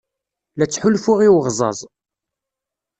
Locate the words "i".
1.21-1.29